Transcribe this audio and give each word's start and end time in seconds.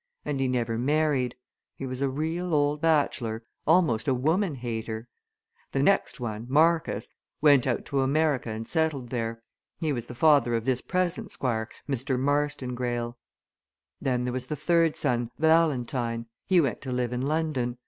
And 0.25 0.39
he 0.39 0.47
never 0.47 0.79
married 0.79 1.35
he 1.75 1.85
was 1.85 2.01
a 2.01 2.09
real 2.09 2.55
old 2.55 2.81
bachelor, 2.81 3.45
almost 3.67 4.07
a 4.07 4.15
woman 4.15 4.55
hater. 4.55 5.07
The 5.73 5.83
next 5.83 6.19
one, 6.19 6.47
Marcus, 6.49 7.09
went 7.39 7.67
out 7.67 7.85
to 7.85 7.99
America 8.01 8.49
and 8.49 8.67
settled 8.67 9.09
there 9.11 9.43
he 9.77 9.93
was 9.93 10.07
the 10.07 10.15
father 10.15 10.55
of 10.55 10.65
this 10.65 10.81
present 10.81 11.31
Squire, 11.31 11.69
Mr. 11.87 12.19
Marston 12.19 12.73
Greyle. 12.73 13.19
Then 14.01 14.23
there 14.23 14.33
was 14.33 14.47
the 14.47 14.55
third 14.55 14.95
son, 14.97 15.29
Valentine 15.37 16.25
he 16.47 16.59
went 16.59 16.81
to 16.81 16.91
live 16.91 17.13
in 17.13 17.21
London. 17.21 17.77